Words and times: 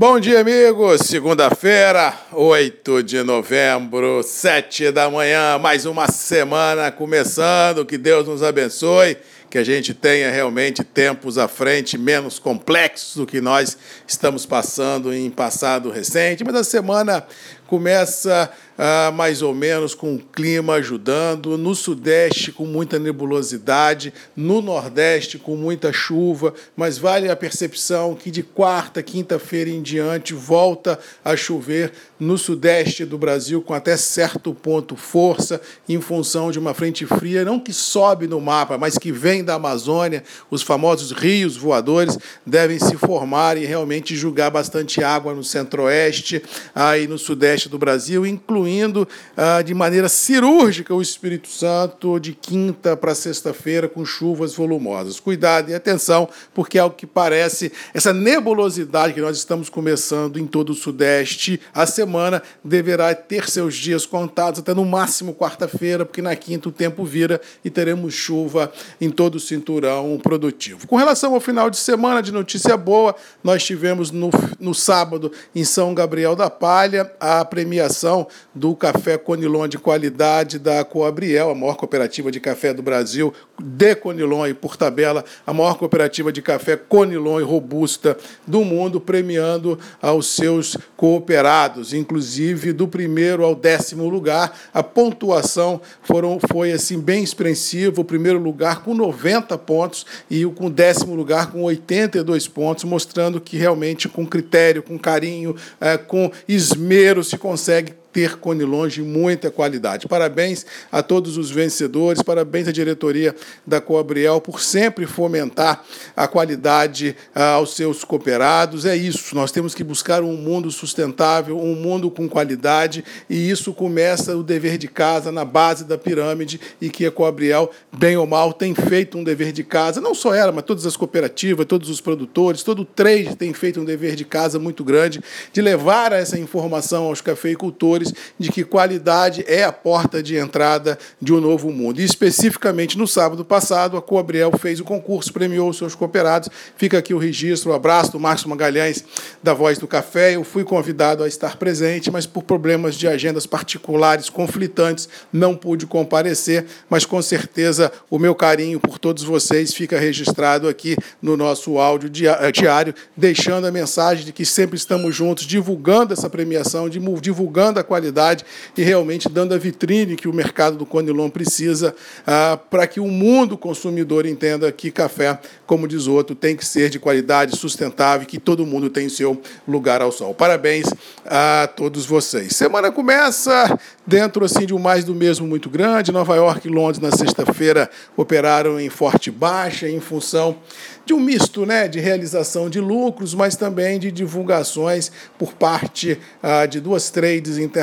Bom 0.00 0.20
dia, 0.20 0.42
amigos. 0.42 1.00
Segunda-feira, 1.06 2.14
8 2.30 3.02
de 3.02 3.20
novembro, 3.24 4.22
7 4.22 4.92
da 4.92 5.10
manhã, 5.10 5.58
mais 5.58 5.86
uma 5.86 6.06
semana 6.06 6.92
começando. 6.92 7.84
Que 7.84 7.98
Deus 7.98 8.24
nos 8.24 8.40
abençoe, 8.40 9.16
que 9.50 9.58
a 9.58 9.64
gente 9.64 9.92
tenha 9.92 10.30
realmente 10.30 10.84
tempos 10.84 11.36
à 11.36 11.48
frente 11.48 11.98
menos 11.98 12.38
complexos 12.38 13.16
do 13.16 13.26
que 13.26 13.40
nós 13.40 13.76
estamos 14.06 14.46
passando 14.46 15.12
em 15.12 15.28
passado 15.30 15.90
recente. 15.90 16.44
Mas 16.44 16.54
a 16.54 16.62
semana 16.62 17.26
começa 17.68 18.50
ah, 18.78 19.12
mais 19.12 19.42
ou 19.42 19.52
menos 19.52 19.94
com 19.94 20.14
o 20.14 20.18
clima 20.18 20.74
ajudando, 20.74 21.58
no 21.58 21.74
sudeste 21.74 22.50
com 22.50 22.64
muita 22.64 22.98
nebulosidade, 22.98 24.12
no 24.34 24.62
nordeste 24.62 25.36
com 25.36 25.54
muita 25.54 25.92
chuva, 25.92 26.54
mas 26.76 26.96
vale 26.96 27.28
a 27.28 27.36
percepção 27.36 28.14
que 28.14 28.30
de 28.30 28.42
quarta, 28.42 29.02
quinta-feira 29.02 29.68
em 29.68 29.82
diante 29.82 30.32
volta 30.32 30.98
a 31.24 31.36
chover 31.36 31.92
no 32.18 32.38
sudeste 32.38 33.04
do 33.04 33.18
Brasil 33.18 33.60
com 33.60 33.74
até 33.74 33.96
certo 33.96 34.54
ponto 34.54 34.96
força 34.96 35.60
em 35.88 36.00
função 36.00 36.50
de 36.50 36.58
uma 36.58 36.72
frente 36.72 37.04
fria, 37.04 37.44
não 37.44 37.60
que 37.60 37.72
sobe 37.72 38.26
no 38.26 38.40
mapa, 38.40 38.78
mas 38.78 38.96
que 38.96 39.12
vem 39.12 39.44
da 39.44 39.54
Amazônia, 39.54 40.22
os 40.50 40.62
famosos 40.62 41.10
rios 41.10 41.56
voadores 41.56 42.16
devem 42.46 42.78
se 42.78 42.96
formar 42.96 43.56
e 43.58 43.66
realmente 43.66 44.16
julgar 44.16 44.50
bastante 44.50 45.02
água 45.02 45.34
no 45.34 45.42
centro-oeste, 45.44 46.42
aí 46.74 47.06
no 47.06 47.18
sudeste 47.18 47.57
sudeste 47.58 47.68
do 47.68 47.78
Brasil, 47.78 48.24
incluindo 48.24 49.06
ah, 49.36 49.60
de 49.60 49.74
maneira 49.74 50.08
cirúrgica 50.08 50.94
o 50.94 51.02
Espírito 51.02 51.48
Santo 51.48 52.18
de 52.20 52.32
quinta 52.32 52.96
para 52.96 53.14
sexta-feira 53.14 53.88
com 53.88 54.04
chuvas 54.04 54.54
volumosas. 54.54 55.18
Cuidado 55.18 55.70
e 55.70 55.74
atenção, 55.74 56.28
porque 56.54 56.78
ao 56.78 56.90
que 56.90 57.06
parece, 57.06 57.72
essa 57.92 58.12
nebulosidade 58.12 59.12
que 59.12 59.20
nós 59.20 59.36
estamos 59.36 59.68
começando 59.68 60.38
em 60.38 60.46
todo 60.46 60.70
o 60.70 60.74
sudeste, 60.74 61.60
a 61.74 61.84
semana 61.84 62.42
deverá 62.64 63.14
ter 63.14 63.48
seus 63.48 63.74
dias 63.74 64.06
contados 64.06 64.60
até 64.60 64.72
no 64.72 64.84
máximo 64.84 65.34
quarta-feira, 65.34 66.04
porque 66.04 66.22
na 66.22 66.36
quinta 66.36 66.68
o 66.68 66.72
tempo 66.72 67.04
vira 67.04 67.40
e 67.64 67.70
teremos 67.70 68.14
chuva 68.14 68.72
em 69.00 69.10
todo 69.10 69.34
o 69.34 69.40
cinturão 69.40 70.18
produtivo. 70.22 70.86
Com 70.86 70.96
relação 70.96 71.34
ao 71.34 71.40
final 71.40 71.68
de 71.68 71.76
semana, 71.76 72.22
de 72.22 72.32
notícia 72.32 72.76
boa, 72.76 73.14
nós 73.42 73.64
tivemos 73.64 74.10
no, 74.10 74.30
no 74.60 74.74
sábado 74.74 75.32
em 75.54 75.64
São 75.64 75.92
Gabriel 75.94 76.36
da 76.36 76.48
Palha 76.48 77.10
a 77.18 77.44
premiação 77.48 78.26
do 78.54 78.74
café 78.74 79.16
Conilon 79.16 79.66
de 79.66 79.78
qualidade 79.78 80.58
da 80.58 80.84
Coabriel, 80.84 81.50
a 81.50 81.54
maior 81.54 81.76
cooperativa 81.76 82.30
de 82.30 82.40
café 82.40 82.74
do 82.74 82.82
Brasil, 82.82 83.32
de 83.60 83.94
Conilon 83.94 84.46
e 84.46 84.54
por 84.54 84.76
tabela, 84.76 85.24
a 85.46 85.52
maior 85.52 85.78
cooperativa 85.78 86.30
de 86.30 86.42
café 86.42 86.76
Conilon 86.76 87.40
e 87.40 87.42
robusta 87.42 88.16
do 88.46 88.64
mundo, 88.64 89.00
premiando 89.00 89.78
aos 90.00 90.28
seus 90.28 90.76
cooperados, 90.96 91.92
inclusive 91.92 92.72
do 92.72 92.86
primeiro 92.86 93.44
ao 93.44 93.54
décimo 93.54 94.08
lugar. 94.08 94.56
A 94.72 94.82
pontuação 94.82 95.80
foram, 96.02 96.38
foi 96.50 96.72
assim 96.72 97.00
bem 97.00 97.22
expressiva, 97.22 98.00
o 98.00 98.04
primeiro 98.04 98.38
lugar 98.38 98.82
com 98.82 98.94
90 98.94 99.56
pontos 99.58 100.04
e 100.30 100.44
o 100.44 100.52
com 100.52 100.70
décimo 100.70 101.14
lugar 101.14 101.50
com 101.50 101.62
82 101.62 102.46
pontos, 102.48 102.84
mostrando 102.84 103.40
que 103.40 103.56
realmente 103.56 104.08
com 104.08 104.26
critério, 104.26 104.82
com 104.82 104.98
carinho, 104.98 105.56
é, 105.80 105.96
com 105.96 106.30
esmero 106.46 107.22
se 107.24 107.37
consegue 107.38 107.94
ter 108.12 108.36
Conilon 108.38 108.88
de 108.88 109.02
muita 109.02 109.50
qualidade. 109.50 110.08
Parabéns 110.08 110.64
a 110.90 111.02
todos 111.02 111.36
os 111.36 111.50
vencedores, 111.50 112.22
parabéns 112.22 112.68
à 112.68 112.72
diretoria 112.72 113.34
da 113.66 113.80
Coabriel 113.80 114.40
por 114.40 114.60
sempre 114.60 115.06
fomentar 115.06 115.84
a 116.16 116.26
qualidade 116.26 117.14
ah, 117.34 117.52
aos 117.52 117.74
seus 117.74 118.04
cooperados. 118.04 118.86
É 118.86 118.96
isso, 118.96 119.34
nós 119.34 119.52
temos 119.52 119.74
que 119.74 119.84
buscar 119.84 120.22
um 120.22 120.36
mundo 120.36 120.70
sustentável, 120.70 121.58
um 121.58 121.74
mundo 121.74 122.10
com 122.10 122.28
qualidade, 122.28 123.04
e 123.28 123.50
isso 123.50 123.72
começa 123.72 124.36
o 124.36 124.42
dever 124.42 124.78
de 124.78 124.88
casa 124.88 125.30
na 125.30 125.44
base 125.44 125.84
da 125.84 125.98
pirâmide 125.98 126.60
e 126.80 126.88
que 126.88 127.04
a 127.04 127.10
Coabriel, 127.10 127.70
bem 127.96 128.16
ou 128.16 128.26
mal, 128.26 128.52
tem 128.52 128.74
feito 128.74 129.18
um 129.18 129.24
dever 129.24 129.52
de 129.52 129.62
casa, 129.62 130.00
não 130.00 130.14
só 130.14 130.34
ela, 130.34 130.52
mas 130.52 130.64
todas 130.64 130.86
as 130.86 130.96
cooperativas, 130.96 131.66
todos 131.66 131.90
os 131.90 132.00
produtores, 132.00 132.62
todo 132.62 132.82
o 132.82 132.84
trade 132.84 133.36
tem 133.36 133.52
feito 133.52 133.80
um 133.80 133.84
dever 133.84 134.14
de 134.14 134.24
casa 134.24 134.58
muito 134.58 134.82
grande 134.82 135.20
de 135.52 135.60
levar 135.60 136.12
essa 136.12 136.38
informação 136.38 137.04
aos 137.04 137.20
cafeicultores 137.20 137.97
de 138.38 138.50
que 138.50 138.64
qualidade 138.64 139.44
é 139.46 139.64
a 139.64 139.72
porta 139.72 140.22
de 140.22 140.36
entrada 140.36 140.98
de 141.20 141.32
um 141.32 141.40
novo 141.40 141.70
mundo. 141.70 142.00
E 142.00 142.04
especificamente 142.04 142.96
no 142.96 143.06
sábado 143.06 143.44
passado, 143.44 143.96
a 143.96 144.02
Coabriel 144.02 144.52
fez 144.58 144.80
o 144.80 144.84
concurso, 144.84 145.32
premiou 145.32 145.68
os 145.68 145.78
seus 145.78 145.94
cooperados. 145.94 146.48
Fica 146.76 146.98
aqui 146.98 147.14
o 147.14 147.18
registro, 147.18 147.70
o 147.70 147.74
abraço 147.74 148.12
do 148.12 148.20
Márcio 148.20 148.48
Magalhães, 148.48 149.04
da 149.42 149.54
Voz 149.54 149.78
do 149.78 149.86
Café. 149.86 150.36
Eu 150.36 150.44
fui 150.44 150.64
convidado 150.64 151.22
a 151.22 151.28
estar 151.28 151.56
presente, 151.56 152.10
mas 152.10 152.26
por 152.26 152.42
problemas 152.42 152.94
de 152.94 153.06
agendas 153.08 153.46
particulares 153.46 154.28
conflitantes, 154.28 155.08
não 155.32 155.54
pude 155.54 155.86
comparecer, 155.86 156.66
mas 156.88 157.04
com 157.04 157.20
certeza 157.20 157.90
o 158.10 158.18
meu 158.18 158.34
carinho 158.34 158.80
por 158.80 158.98
todos 158.98 159.22
vocês 159.22 159.74
fica 159.74 159.98
registrado 159.98 160.68
aqui 160.68 160.96
no 161.20 161.36
nosso 161.36 161.78
áudio 161.78 162.10
eh, 162.26 162.52
diário, 162.52 162.94
deixando 163.16 163.66
a 163.66 163.70
mensagem 163.70 164.24
de 164.24 164.32
que 164.32 164.44
sempre 164.44 164.76
estamos 164.76 165.14
juntos, 165.14 165.44
divulgando 165.44 166.12
essa 166.12 166.30
premiação, 166.30 166.88
divulgando 166.88 167.80
a 167.80 167.84
qualidade 167.88 168.44
e 168.76 168.82
realmente 168.82 169.28
dando 169.28 169.54
a 169.54 169.58
vitrine 169.58 170.14
que 170.14 170.28
o 170.28 170.32
mercado 170.32 170.76
do 170.76 170.86
Conilon 170.86 171.30
precisa 171.30 171.94
ah, 172.26 172.58
para 172.70 172.86
que 172.86 173.00
o 173.00 173.08
mundo 173.08 173.56
consumidor 173.56 174.26
entenda 174.26 174.70
que 174.70 174.90
café, 174.90 175.38
como 175.66 175.88
diz 175.88 176.06
outro, 176.06 176.36
tem 176.36 176.54
que 176.54 176.64
ser 176.64 176.90
de 176.90 176.98
qualidade 176.98 177.56
sustentável, 177.56 178.26
que 178.26 178.38
todo 178.38 178.66
mundo 178.66 178.90
tem 178.90 179.08
seu 179.08 179.40
lugar 179.66 180.02
ao 180.02 180.12
sol. 180.12 180.34
Parabéns 180.34 180.86
a 181.24 181.68
todos 181.74 182.04
vocês. 182.04 182.54
Semana 182.54 182.92
começa 182.92 183.78
dentro 184.06 184.44
assim 184.44 184.66
de 184.66 184.74
um 184.74 184.78
mais 184.78 185.04
do 185.04 185.14
mesmo 185.14 185.46
muito 185.46 185.70
grande. 185.70 186.12
Nova 186.12 186.36
York 186.36 186.68
e 186.68 186.70
Londres 186.70 187.00
na 187.00 187.10
sexta-feira 187.10 187.90
operaram 188.16 188.78
em 188.78 188.90
forte 188.90 189.30
baixa 189.30 189.88
em 189.88 190.00
função 190.00 190.56
de 191.04 191.14
um 191.14 191.20
misto 191.20 191.64
né, 191.64 191.88
de 191.88 191.98
realização 192.00 192.68
de 192.68 192.80
lucros, 192.80 193.32
mas 193.32 193.56
também 193.56 193.98
de 193.98 194.12
divulgações 194.12 195.10
por 195.38 195.54
parte 195.54 196.18
ah, 196.42 196.66
de 196.66 196.80
duas 196.80 197.08
trades 197.08 197.56
internacionais 197.56 197.77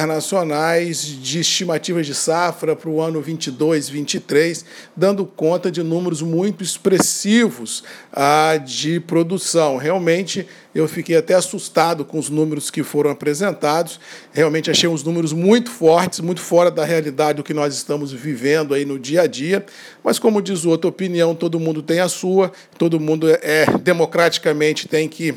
de 1.01 1.39
estimativas 1.39 2.05
de 2.05 2.13
safra 2.13 2.75
para 2.75 2.89
o 2.89 3.01
ano 3.01 3.21
22, 3.21 3.89
23, 3.89 4.65
dando 4.95 5.25
conta 5.25 5.71
de 5.71 5.81
números 5.83 6.21
muito 6.21 6.63
expressivos 6.63 7.83
ah, 8.11 8.57
de 8.57 8.99
produção. 8.99 9.77
Realmente, 9.77 10.47
eu 10.73 10.87
fiquei 10.87 11.15
até 11.15 11.33
assustado 11.33 12.03
com 12.03 12.19
os 12.19 12.29
números 12.29 12.69
que 12.69 12.83
foram 12.83 13.09
apresentados. 13.09 13.99
Realmente 14.33 14.69
achei 14.69 14.89
uns 14.89 15.03
números 15.03 15.31
muito 15.31 15.71
fortes, 15.71 16.19
muito 16.19 16.41
fora 16.41 16.69
da 16.69 16.83
realidade 16.83 17.37
do 17.37 17.43
que 17.43 17.53
nós 17.53 17.73
estamos 17.73 18.11
vivendo 18.11 18.73
aí 18.73 18.83
no 18.83 18.99
dia 18.99 19.21
a 19.21 19.27
dia. 19.27 19.65
Mas, 20.03 20.19
como 20.19 20.41
diz 20.41 20.65
o 20.65 20.69
outro, 20.69 20.89
opinião, 20.89 21.33
todo 21.33 21.59
mundo 21.59 21.81
tem 21.81 21.99
a 21.99 22.09
sua, 22.09 22.51
todo 22.77 22.99
mundo 22.99 23.27
é 23.29 23.65
democraticamente 23.81 24.87
tem 24.87 25.07
que 25.07 25.33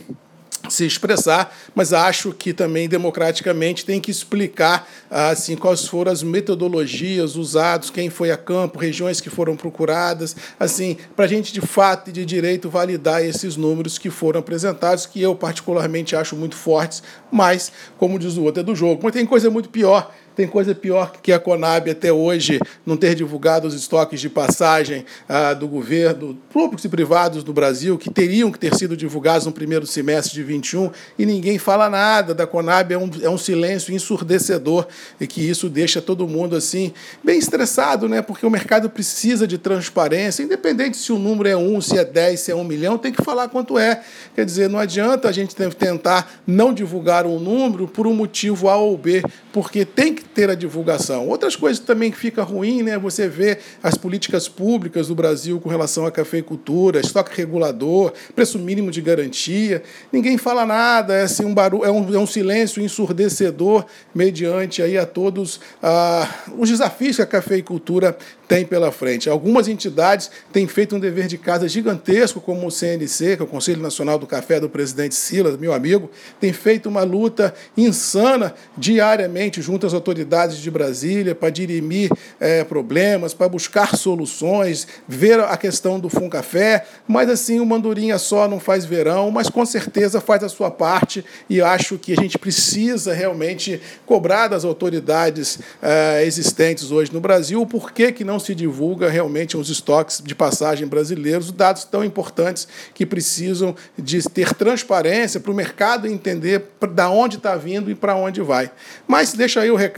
se 0.79 0.87
expressar, 0.87 1.55
mas 1.75 1.93
acho 1.93 2.33
que 2.33 2.53
também 2.53 2.89
democraticamente 2.89 3.85
tem 3.85 4.01
que 4.01 4.11
explicar 4.11 4.89
assim 5.11 5.57
quais 5.57 5.87
foram 5.87 6.13
as 6.13 6.23
metodologias 6.23 7.37
usadas, 7.37 7.91
quem 7.91 8.09
foi 8.09 8.31
a 8.31 8.37
campo, 8.37 8.79
regiões 8.79 9.21
que 9.21 9.29
foram 9.29 9.57
procuradas, 9.57 10.37
assim 10.59 10.97
para 11.17 11.25
a 11.25 11.29
gente 11.29 11.53
de 11.53 11.61
fato 11.61 12.11
e 12.11 12.13
de 12.13 12.25
direito 12.25 12.71
validar 12.71 13.25
esses 13.25 13.57
números 13.57 13.99
que 13.99 14.11
foram 14.11 14.41
apresentados, 14.41 15.05
que 15.05 15.21
eu 15.21 15.35
particularmente 15.35 16.15
acho 16.15 16.37
muito 16.37 16.55
fortes, 16.55 17.03
mas 17.31 17.73
como 17.97 18.19
diz 18.19 18.37
o 18.37 18.45
outro 18.45 18.61
é 18.61 18.65
do 18.65 18.75
jogo. 18.75 19.01
Mas 19.03 19.13
tem 19.13 19.27
coisa 19.27 19.51
muito 19.51 19.69
pior 19.69 20.13
tem 20.39 20.47
coisa 20.47 20.73
pior 20.73 21.15
que 21.21 21.33
a 21.33 21.41
Conab 21.41 21.91
até 21.91 22.13
hoje 22.13 22.61
não 22.87 22.97
ter 22.97 23.17
divulgado 23.17 23.67
os 23.67 23.75
estoques 23.75 24.21
de 24.21 24.29
passagem 24.29 25.05
ah, 25.29 25.53
do 25.53 25.67
governo, 25.67 26.39
públicos 26.49 26.85
e 26.85 26.89
privados 26.89 27.43
do 27.43 27.53
Brasil, 27.53 27.99
que 27.99 28.09
teriam 28.09 28.53
que 28.53 28.59
ter 28.59 28.73
sido 28.77 28.97
divulgados 28.97 29.47
no 29.47 29.53
primeiro 29.53 29.85
semestre 29.85 30.35
de 30.35 30.45
21, 30.45 30.93
e 31.19 31.27
ninguém 31.27 31.59
fala 31.59 31.91
nada 31.91 32.33
da 32.33 32.47
Conab, 32.47 32.95
é 32.95 32.97
um, 32.97 33.11
é 33.21 33.29
um 33.29 33.37
silêncio 33.37 33.93
ensurdecedor, 33.93 34.87
e 35.21 35.27
que 35.27 35.41
isso 35.41 35.69
deixa 35.69 36.01
todo 36.01 36.29
mundo 36.29 36.55
assim 36.55 36.93
bem 37.25 37.37
estressado, 37.37 38.09
né? 38.09 38.23
porque 38.23 38.47
o 38.47 38.51
mercado 38.51 38.89
precisa 38.89 39.45
de 39.45 39.59
transparência, 39.59 40.45
independente 40.45 40.99
se 40.99 41.11
o 41.11 41.19
número 41.19 41.49
é 41.49 41.57
um, 41.57 41.81
se 41.81 41.99
é 41.99 42.05
10, 42.05 42.39
se 42.39 42.53
é 42.53 42.55
um 42.55 42.63
milhão, 42.63 42.97
tem 42.97 43.11
que 43.11 43.25
falar 43.25 43.49
quanto 43.49 43.77
é. 43.77 44.05
Quer 44.37 44.45
dizer, 44.45 44.69
não 44.69 44.79
adianta 44.79 45.29
a 45.29 45.33
gente 45.33 45.57
tentar 45.57 46.31
não 46.47 46.73
divulgar 46.73 47.27
um 47.27 47.41
número 47.41 47.89
por 47.89 48.07
um 48.07 48.15
motivo 48.15 48.69
A 48.69 48.77
ou 48.77 48.97
B, 48.97 49.25
porque 49.53 49.85
tem 49.85 50.15
que 50.15 50.28
ter 50.35 50.51
a 50.51 50.55
divulgação. 50.55 51.29
Outras 51.29 51.57
coisas 51.57 51.79
também 51.79 52.11
que 52.11 52.17
fica 52.17 52.43
ruim, 52.43 52.83
né? 52.83 52.99
Você 52.99 53.29
vê 53.29 53.59
as 53.83 53.97
políticas 53.97 54.49
públicas 54.49 55.09
do 55.09 55.15
Brasil 55.15 55.61
com 55.61 55.69
relação 55.69 56.07
à 56.07 56.11
cafeicultura, 56.11 57.01
estoque 57.01 57.37
regulador, 57.37 58.13
preço 58.35 58.59
mínimo 58.59 58.91
de 58.91 59.01
garantia. 59.01 59.83
Ninguém 60.13 60.39
fala 60.39 60.65
nada, 60.65 61.15
é 61.15 61.23
assim 61.23 61.45
um 61.45 61.55
barulho, 61.55 61.85
é 61.85 61.91
um, 61.91 62.15
é 62.15 62.19
um 62.19 62.27
silêncio 62.27 62.83
ensurdecedor 62.83 63.85
mediante 64.15 64.83
aí 64.83 64.97
a 64.97 65.07
todos 65.07 65.61
ah, 65.83 66.29
os 66.57 66.69
desafios 66.69 67.17
que 67.17 67.23
a 67.23 67.27
cafeicultura 67.27 68.17
tem 68.47 68.65
pela 68.65 68.91
frente. 68.91 69.29
Algumas 69.29 69.69
entidades 69.69 70.31
têm 70.53 70.67
feito 70.67 70.97
um 70.97 71.01
dever 71.01 71.27
de 71.27 71.37
casa 71.37 71.69
gigantesco, 71.69 72.41
como 72.41 72.67
o 72.67 72.71
CNC, 72.71 73.37
que 73.37 73.43
é 73.43 73.45
o 73.45 73.47
Conselho 73.47 73.83
Nacional 73.83 74.19
do 74.19 74.27
Café 74.27 74.59
do 74.59 74.69
presidente 74.69 75.15
Silas, 75.15 75.57
meu 75.59 75.73
amigo, 75.73 76.11
tem 76.41 76.53
feito 76.53 76.89
uma 76.89 77.03
luta 77.03 77.55
insana 77.77 78.55
diariamente 78.77 79.61
junto 79.61 79.87
às 79.87 79.93
autoridades 79.93 80.18
de 80.61 80.71
Brasília 80.71 81.35
para 81.35 81.51
dirimir 81.51 82.11
é, 82.41 82.65
problemas, 82.65 83.35
para 83.35 83.49
buscar 83.49 83.97
soluções, 83.97 84.87
ver 85.07 85.41
a 85.41 85.57
questão 85.57 86.01
do 86.01 86.09
Café, 86.31 86.85
mas 87.07 87.29
assim, 87.29 87.61
o 87.61 87.67
Mandurinha 87.67 88.19
só 88.19 88.49
não 88.49 88.59
faz 88.59 88.85
verão, 88.85 89.31
mas 89.31 89.49
com 89.49 89.65
certeza 89.65 90.21
faz 90.21 90.43
a 90.43 90.49
sua 90.49 90.71
parte 90.71 91.25
e 91.49 91.61
acho 91.61 91.99
que 91.99 92.13
a 92.13 92.17
gente 92.17 92.39
precisa 92.39 93.13
realmente 93.13 93.81
cobrar 94.07 94.49
das 94.49 94.65
autoridades 94.65 95.59
é, 95.83 96.25
existentes 96.25 96.91
hoje 96.91 97.13
no 97.13 97.21
Brasil 97.21 97.65
porquê 97.67 98.11
que 98.11 98.25
não 98.25 98.39
não 98.39 98.45
se 98.45 98.55
divulga 98.55 99.11
realmente 99.11 99.57
os 99.57 99.69
estoques 99.69 100.23
de 100.25 100.33
passagem 100.33 100.87
brasileiros, 100.87 101.51
dados 101.51 101.83
tão 101.85 102.05
importantes 102.05 102.69
que 102.95 103.05
precisam 103.05 103.75
de 103.99 104.23
ter 104.23 104.55
transparência 104.55 105.41
para 105.41 105.51
o 105.51 105.55
mercado 105.55 106.07
entender 106.07 106.63
da 106.95 107.11
onde 107.11 107.37
está 107.37 107.57
vindo 107.57 107.91
e 107.91 107.97
para 107.97 108.15
onde 108.15 108.41
vai. 108.41 108.71
Mas 109.09 109.33
deixa 109.33 109.61
aí 109.61 109.73
o 109.73 109.77
recado 109.77 109.98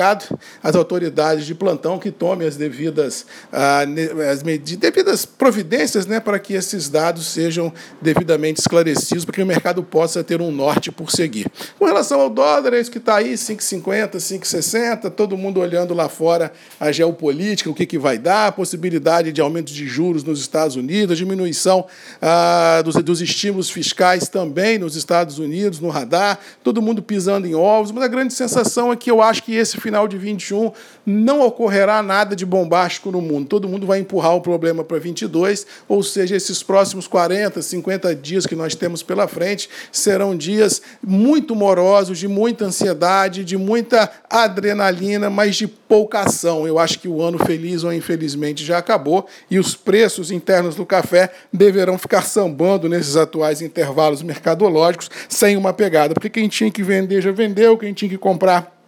às 0.62 0.74
autoridades 0.74 1.44
de 1.44 1.54
plantão 1.54 1.98
que 1.98 2.10
tomem 2.10 2.46
as 2.46 2.56
devidas, 2.56 3.26
ah, 3.52 3.84
as 4.30 4.42
devidas 4.42 5.24
providências 5.24 6.06
né, 6.06 6.20
para 6.20 6.38
que 6.38 6.54
esses 6.54 6.88
dados 6.88 7.26
sejam 7.26 7.72
devidamente 8.00 8.60
esclarecidos, 8.60 9.24
para 9.24 9.34
que 9.34 9.42
o 9.42 9.46
mercado 9.46 9.82
possa 9.82 10.24
ter 10.24 10.40
um 10.40 10.50
norte 10.50 10.90
por 10.90 11.10
seguir. 11.10 11.46
Com 11.78 11.84
relação 11.84 12.20
ao 12.20 12.30
dólar, 12.30 12.74
é 12.74 12.80
isso 12.80 12.90
que 12.90 12.98
está 12.98 13.16
aí, 13.16 13.34
5,50, 13.34 14.16
5,60, 14.16 15.10
todo 15.10 15.36
mundo 15.36 15.60
olhando 15.60 15.94
lá 15.94 16.08
fora 16.08 16.52
a 16.78 16.90
geopolítica, 16.90 17.70
o 17.70 17.74
que, 17.74 17.86
que 17.86 17.98
vai 17.98 18.18
dar 18.18 18.48
a 18.48 18.52
possibilidade 18.52 19.32
de 19.32 19.40
aumento 19.40 19.72
de 19.72 19.86
juros 19.86 20.24
nos 20.24 20.40
Estados 20.40 20.76
Unidos, 20.76 21.18
diminuição 21.18 21.86
ah, 22.20 22.82
dos, 22.84 22.94
dos 22.96 23.20
estímulos 23.20 23.70
fiscais 23.70 24.28
também 24.28 24.78
nos 24.78 24.96
Estados 24.96 25.38
Unidos, 25.38 25.80
no 25.80 25.88
radar, 25.88 26.38
todo 26.62 26.82
mundo 26.82 27.02
pisando 27.02 27.46
em 27.46 27.54
ovos, 27.54 27.92
mas 27.92 28.04
a 28.04 28.08
grande 28.08 28.32
sensação 28.32 28.92
é 28.92 28.96
que 28.96 29.10
eu 29.10 29.22
acho 29.22 29.42
que 29.42 29.54
esse 29.54 29.78
final 29.90 30.06
de 30.06 30.16
21 30.16 30.70
não 31.04 31.40
ocorrerá 31.40 32.02
nada 32.02 32.36
de 32.36 32.46
bombástico 32.46 33.10
no 33.10 33.20
mundo. 33.20 33.48
Todo 33.48 33.68
mundo 33.68 33.86
vai 33.86 33.98
empurrar 33.98 34.36
o 34.36 34.40
problema 34.40 34.84
para 34.84 34.98
22, 34.98 35.66
ou 35.88 36.02
seja, 36.02 36.36
esses 36.36 36.62
próximos 36.62 37.08
40, 37.08 37.60
50 37.60 38.14
dias 38.14 38.46
que 38.46 38.54
nós 38.54 38.76
temos 38.76 39.02
pela 39.02 39.26
frente 39.26 39.68
serão 39.90 40.36
dias 40.36 40.80
muito 41.04 41.56
morosos, 41.56 42.18
de 42.18 42.28
muita 42.28 42.66
ansiedade, 42.66 43.44
de 43.44 43.56
muita 43.56 44.08
adrenalina, 44.30 45.28
mas 45.28 45.56
de 45.56 45.66
pouca 45.66 46.20
ação. 46.20 46.66
Eu 46.66 46.78
acho 46.78 47.00
que 47.00 47.08
o 47.08 47.20
ano 47.20 47.38
feliz 47.38 47.82
ou 47.82 47.92
infeliz 47.92 48.20
infelizmente 48.20 48.64
já 48.64 48.78
acabou 48.78 49.26
e 49.50 49.58
os 49.58 49.74
preços 49.74 50.30
internos 50.30 50.74
do 50.74 50.84
café 50.84 51.30
deverão 51.52 51.96
ficar 51.96 52.22
sambando 52.22 52.88
nesses 52.88 53.16
atuais 53.16 53.62
intervalos 53.62 54.22
mercadológicos 54.22 55.10
sem 55.28 55.56
uma 55.56 55.72
pegada, 55.72 56.14
porque 56.14 56.28
quem 56.28 56.48
tinha 56.48 56.70
que 56.70 56.82
vender 56.82 57.22
já 57.22 57.32
vendeu, 57.32 57.78
quem 57.78 57.92
tinha 57.92 58.08
que 58.08 58.18
comprar 58.18 58.79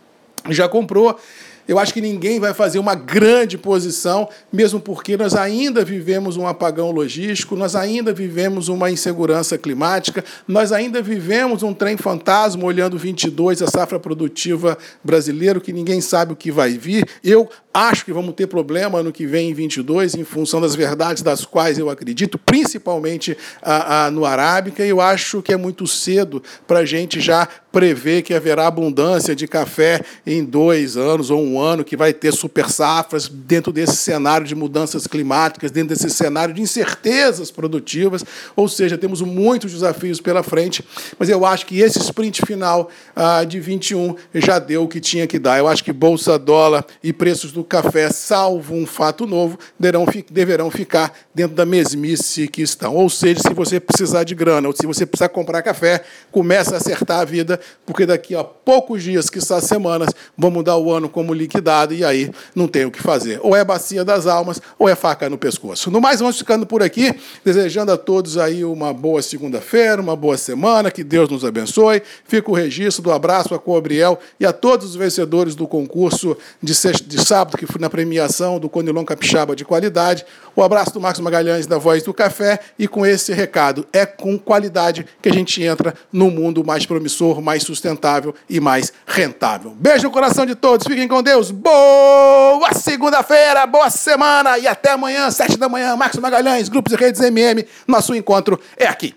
já 0.50 0.68
comprou. 0.68 1.18
Eu 1.66 1.78
acho 1.78 1.94
que 1.94 2.00
ninguém 2.00 2.40
vai 2.40 2.52
fazer 2.52 2.78
uma 2.78 2.94
grande 2.94 3.56
posição, 3.56 4.28
mesmo 4.52 4.80
porque 4.80 5.16
nós 5.16 5.34
ainda 5.34 5.84
vivemos 5.84 6.36
um 6.36 6.46
apagão 6.46 6.90
logístico, 6.90 7.56
nós 7.56 7.76
ainda 7.76 8.12
vivemos 8.12 8.68
uma 8.68 8.90
insegurança 8.90 9.56
climática, 9.56 10.24
nós 10.46 10.72
ainda 10.72 11.00
vivemos 11.00 11.62
um 11.62 11.72
trem 11.72 11.96
fantasma 11.96 12.64
olhando 12.64 12.98
22, 12.98 13.62
a 13.62 13.66
safra 13.68 13.98
produtiva 13.98 14.76
brasileira, 15.04 15.60
que 15.60 15.72
ninguém 15.72 16.00
sabe 16.00 16.32
o 16.32 16.36
que 16.36 16.50
vai 16.50 16.76
vir. 16.76 17.08
Eu 17.22 17.48
acho 17.72 18.04
que 18.04 18.12
vamos 18.12 18.34
ter 18.34 18.46
problema 18.46 19.02
no 19.02 19.12
que 19.12 19.26
vem 19.26 19.50
em 19.50 19.54
22, 19.54 20.14
em 20.14 20.24
função 20.24 20.60
das 20.60 20.74
verdades 20.74 21.22
das 21.22 21.44
quais 21.44 21.78
eu 21.78 21.88
acredito, 21.88 22.38
principalmente 22.38 23.36
a, 23.62 24.06
a, 24.06 24.10
no 24.10 24.24
Arábica, 24.24 24.84
e 24.84 24.88
eu 24.88 25.00
acho 25.00 25.40
que 25.40 25.52
é 25.52 25.56
muito 25.56 25.86
cedo 25.86 26.42
para 26.66 26.80
a 26.80 26.84
gente 26.84 27.20
já 27.20 27.48
prever 27.72 28.22
que 28.22 28.34
haverá 28.34 28.66
abundância 28.66 29.34
de 29.34 29.48
café 29.48 30.02
em 30.26 30.44
dois 30.44 30.96
anos 30.96 31.30
ou 31.30 31.42
um 31.42 31.51
ano, 31.58 31.84
que 31.84 31.96
vai 31.96 32.12
ter 32.12 32.32
super 32.32 32.68
safras 32.68 33.28
dentro 33.28 33.72
desse 33.72 33.96
cenário 33.96 34.46
de 34.46 34.54
mudanças 34.54 35.06
climáticas, 35.06 35.70
dentro 35.70 35.94
desse 35.94 36.10
cenário 36.10 36.54
de 36.54 36.60
incertezas 36.60 37.50
produtivas, 37.50 38.24
ou 38.54 38.68
seja, 38.68 38.98
temos 38.98 39.20
muitos 39.20 39.72
desafios 39.72 40.20
pela 40.20 40.42
frente, 40.42 40.84
mas 41.18 41.28
eu 41.28 41.44
acho 41.44 41.66
que 41.66 41.80
esse 41.80 41.98
sprint 41.98 42.42
final 42.46 42.90
ah, 43.14 43.44
de 43.44 43.60
21 43.60 44.16
já 44.34 44.58
deu 44.58 44.84
o 44.84 44.88
que 44.88 45.00
tinha 45.00 45.26
que 45.26 45.38
dar. 45.38 45.58
Eu 45.58 45.68
acho 45.68 45.84
que 45.84 45.92
bolsa, 45.92 46.38
dólar 46.38 46.84
e 47.02 47.12
preços 47.12 47.52
do 47.52 47.64
café, 47.64 48.10
salvo 48.10 48.74
um 48.74 48.86
fato 48.86 49.26
novo, 49.26 49.58
deverão, 49.78 50.70
ficar 50.70 51.16
dentro 51.34 51.56
da 51.56 51.64
mesmice 51.64 52.48
que 52.48 52.62
estão. 52.62 52.94
Ou 52.94 53.08
seja, 53.08 53.40
se 53.40 53.54
você 53.54 53.78
precisar 53.78 54.24
de 54.24 54.34
grana, 54.34 54.68
ou 54.68 54.74
se 54.74 54.86
você 54.86 55.04
precisar 55.06 55.28
comprar 55.28 55.62
café, 55.62 56.02
comece 56.30 56.74
a 56.74 56.76
acertar 56.78 57.20
a 57.20 57.24
vida, 57.24 57.60
porque 57.86 58.06
daqui 58.06 58.34
a 58.34 58.44
poucos 58.44 59.02
dias, 59.02 59.28
que 59.28 59.40
são 59.40 59.60
semanas, 59.60 60.08
vão 60.36 60.50
mudar 60.50 60.76
o 60.76 60.90
ano 60.90 61.08
como 61.08 61.32
liquidado, 61.42 61.94
e 61.94 62.04
aí 62.04 62.30
não 62.54 62.66
tem 62.66 62.84
o 62.84 62.90
que 62.90 63.02
fazer. 63.02 63.38
Ou 63.42 63.54
é 63.54 63.64
bacia 63.64 64.04
das 64.04 64.26
almas, 64.26 64.60
ou 64.78 64.88
é 64.88 64.94
faca 64.94 65.28
no 65.28 65.38
pescoço. 65.38 65.90
No 65.90 66.00
mais, 66.00 66.20
vamos 66.20 66.38
ficando 66.38 66.66
por 66.66 66.82
aqui, 66.82 67.14
desejando 67.44 67.92
a 67.92 67.96
todos 67.96 68.38
aí 68.38 68.64
uma 68.64 68.92
boa 68.92 69.22
segunda-feira, 69.22 70.00
uma 70.00 70.16
boa 70.16 70.36
semana, 70.36 70.90
que 70.90 71.04
Deus 71.04 71.28
nos 71.28 71.44
abençoe. 71.44 72.02
Fica 72.24 72.50
o 72.50 72.54
registro 72.54 73.02
do 73.02 73.12
abraço 73.12 73.54
a 73.54 73.58
Cobriel 73.58 74.18
e 74.38 74.46
a 74.46 74.52
todos 74.52 74.86
os 74.88 74.94
vencedores 74.94 75.54
do 75.54 75.66
concurso 75.66 76.36
de, 76.62 76.74
sexta, 76.74 77.06
de 77.06 77.24
sábado 77.24 77.56
que 77.56 77.66
fui 77.66 77.80
na 77.80 77.90
premiação 77.90 78.58
do 78.58 78.68
Conilon 78.68 79.04
Capixaba 79.04 79.56
de 79.56 79.64
qualidade. 79.64 80.24
O 80.54 80.62
abraço 80.62 80.92
do 80.92 81.00
Marcos 81.00 81.20
Magalhães 81.20 81.66
da 81.66 81.78
Voz 81.78 82.02
do 82.02 82.14
Café 82.14 82.60
e 82.78 82.86
com 82.86 83.04
esse 83.06 83.32
recado, 83.32 83.86
é 83.92 84.04
com 84.04 84.38
qualidade 84.38 85.06
que 85.20 85.28
a 85.28 85.32
gente 85.32 85.62
entra 85.62 85.94
no 86.12 86.30
mundo 86.30 86.64
mais 86.64 86.86
promissor, 86.86 87.40
mais 87.40 87.62
sustentável 87.62 88.34
e 88.48 88.60
mais 88.60 88.92
rentável. 89.06 89.72
Beijo 89.78 90.04
no 90.04 90.10
coração 90.10 90.44
de 90.44 90.54
todos, 90.54 90.86
fiquem 90.86 91.08
com 91.08 91.22
Deus. 91.32 91.50
Boa 91.50 92.74
segunda-feira, 92.74 93.66
boa 93.66 93.88
semana 93.88 94.58
e 94.58 94.66
até 94.66 94.90
amanhã, 94.90 95.30
sete 95.30 95.56
da 95.56 95.66
manhã, 95.66 95.96
Marcos 95.96 96.20
Magalhães, 96.20 96.68
Grupos 96.68 96.92
e 96.92 96.96
Redes 96.96 97.22
MM. 97.22 97.66
Nosso 97.86 98.14
encontro 98.14 98.60
é 98.76 98.86
aqui. 98.86 99.14